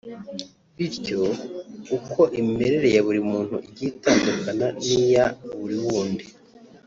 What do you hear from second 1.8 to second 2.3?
uko